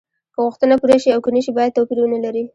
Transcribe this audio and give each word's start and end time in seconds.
که 0.33 0.39
غوښتنه 0.45 0.73
پوره 0.81 0.97
شي 1.03 1.09
او 1.15 1.21
که 1.25 1.29
نشي 1.35 1.51
باید 1.57 1.75
توپیر 1.75 1.97
ونلري. 2.01 2.43